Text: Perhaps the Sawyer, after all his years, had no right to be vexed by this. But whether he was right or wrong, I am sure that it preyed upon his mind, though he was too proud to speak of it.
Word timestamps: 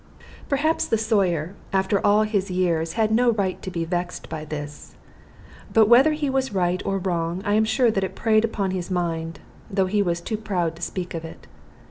Perhaps 0.49 0.87
the 0.87 0.97
Sawyer, 0.97 1.53
after 1.71 2.03
all 2.03 2.23
his 2.23 2.49
years, 2.49 2.93
had 2.93 3.11
no 3.11 3.29
right 3.29 3.61
to 3.61 3.69
be 3.69 3.85
vexed 3.85 4.29
by 4.29 4.43
this. 4.43 4.95
But 5.71 5.87
whether 5.87 6.13
he 6.13 6.27
was 6.27 6.51
right 6.55 6.81
or 6.83 6.97
wrong, 6.97 7.43
I 7.45 7.53
am 7.53 7.65
sure 7.65 7.91
that 7.91 8.03
it 8.03 8.15
preyed 8.15 8.43
upon 8.43 8.71
his 8.71 8.89
mind, 8.89 9.41
though 9.69 9.85
he 9.85 10.01
was 10.01 10.19
too 10.19 10.37
proud 10.37 10.75
to 10.77 10.81
speak 10.81 11.13
of 11.13 11.23
it. 11.23 11.45